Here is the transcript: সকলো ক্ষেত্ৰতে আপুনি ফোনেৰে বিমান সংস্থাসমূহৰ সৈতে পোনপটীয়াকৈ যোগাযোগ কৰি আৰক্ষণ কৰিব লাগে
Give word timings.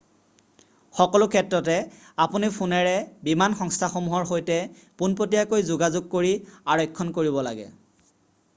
সকলো 0.99 1.25
ক্ষেত্ৰতে 1.33 1.75
আপুনি 2.25 2.49
ফোনেৰে 2.55 2.95
বিমান 3.27 3.57
সংস্থাসমূহৰ 3.61 4.27
সৈতে 4.31 4.57
পোনপটীয়াকৈ 5.03 5.69
যোগাযোগ 5.71 6.11
কৰি 6.17 6.33
আৰক্ষণ 6.77 7.13
কৰিব 7.19 7.41
লাগে 7.51 7.71